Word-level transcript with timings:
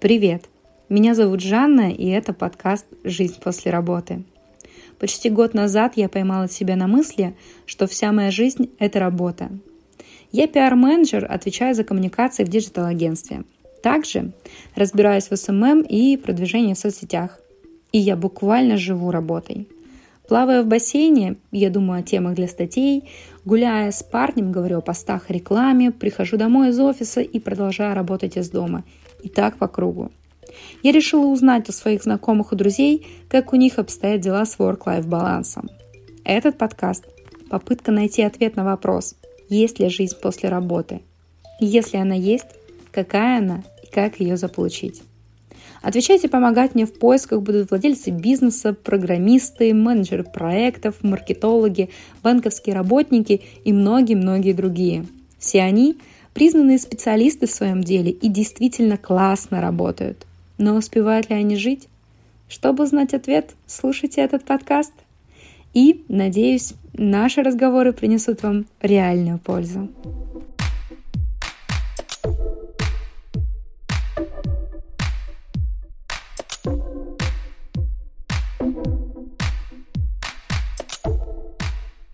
Привет! 0.00 0.44
Меня 0.88 1.14
зовут 1.14 1.42
Жанна, 1.42 1.92
и 1.92 2.08
это 2.08 2.32
подкаст 2.32 2.86
«Жизнь 3.04 3.38
после 3.38 3.70
работы». 3.70 4.22
Почти 4.98 5.28
год 5.28 5.52
назад 5.52 5.92
я 5.96 6.08
поймала 6.08 6.48
себя 6.48 6.74
на 6.74 6.86
мысли, 6.86 7.34
что 7.66 7.86
вся 7.86 8.10
моя 8.10 8.30
жизнь– 8.30 8.70
это 8.78 8.98
работа. 8.98 9.50
Я 10.32 10.46
пиар-менеджер, 10.46 11.26
отвечаю 11.30 11.74
за 11.74 11.84
коммуникации 11.84 12.44
в 12.44 12.48
digital 12.48 12.85
-агентстве. 12.85 13.44
Также 13.82 14.32
разбираюсь 14.74 15.30
в 15.30 15.36
SMM 15.36 15.82
и 15.82 16.16
продвижении 16.16 16.72
в 16.72 16.78
соцсетях. 16.78 17.38
И 17.92 17.98
я 17.98 18.16
буквально 18.16 18.78
живу 18.78 19.10
работой. 19.10 19.68
Плавая 20.30 20.62
в 20.62 20.68
бассейне, 20.68 21.38
я 21.50 21.70
думаю 21.70 21.98
о 21.98 22.02
темах 22.04 22.36
для 22.36 22.46
статей, 22.46 23.10
гуляя 23.44 23.90
с 23.90 24.04
парнем, 24.04 24.52
говорю 24.52 24.78
о 24.78 24.80
постах 24.80 25.28
и 25.28 25.32
рекламе, 25.32 25.90
прихожу 25.90 26.36
домой 26.36 26.68
из 26.68 26.78
офиса 26.78 27.20
и 27.20 27.40
продолжаю 27.40 27.96
работать 27.96 28.36
из 28.36 28.48
дома– 28.48 28.84
и 29.24 29.28
так 29.28 29.56
по 29.56 29.66
кругу. 29.66 30.12
Я 30.84 30.92
решила 30.92 31.26
узнать 31.26 31.68
у 31.68 31.72
своих 31.72 32.04
знакомых 32.04 32.52
и 32.52 32.56
друзей, 32.56 33.08
как 33.28 33.52
у 33.52 33.56
них 33.56 33.80
обстоят 33.80 34.20
дела 34.20 34.44
с 34.44 34.56
work-life 34.56 35.04
балансом. 35.04 35.68
Этот 36.24 36.56
подкаст– 36.56 37.06
попытка 37.50 37.90
найти 37.90 38.22
ответ 38.22 38.54
на 38.54 38.64
вопрос, 38.64 39.16
есть 39.48 39.80
ли 39.80 39.88
жизнь 39.88 40.14
после 40.22 40.48
работы. 40.48 41.00
И 41.58 41.66
если 41.66 41.96
она 41.96 42.14
есть, 42.14 42.46
какая 42.92 43.38
она 43.38 43.64
и 43.82 43.92
как 43.92 44.20
ее 44.20 44.36
заполучить. 44.36 45.02
Отвечать 45.82 46.24
и 46.24 46.28
помогать 46.28 46.74
мне 46.74 46.84
в 46.84 46.92
поисках 46.92 47.40
будут 47.42 47.70
владельцы 47.70 48.10
бизнеса, 48.10 48.74
программисты, 48.74 49.72
менеджеры 49.72 50.24
проектов, 50.24 50.96
маркетологи, 51.02 51.90
банковские 52.22 52.74
работники 52.74 53.40
и 53.64 53.72
многие-многие 53.72 54.52
другие. 54.52 55.06
Все 55.38 55.62
они 55.62 55.96
признанные 56.34 56.78
специалисты 56.78 57.46
в 57.46 57.50
своем 57.50 57.82
деле 57.82 58.10
и 58.10 58.28
действительно 58.28 58.98
классно 58.98 59.60
работают. 59.60 60.26
Но 60.58 60.76
успевают 60.76 61.30
ли 61.30 61.36
они 61.36 61.56
жить? 61.56 61.88
Чтобы 62.48 62.84
узнать 62.84 63.14
ответ, 63.14 63.54
слушайте 63.66 64.20
этот 64.20 64.44
подкаст. 64.44 64.92
И, 65.72 66.04
надеюсь, 66.08 66.74
наши 66.92 67.42
разговоры 67.42 67.92
принесут 67.92 68.42
вам 68.42 68.66
реальную 68.82 69.38
пользу. 69.38 69.88